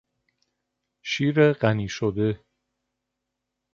شیر 1.01 1.53
غنی 1.53 1.89
شده 1.89 2.43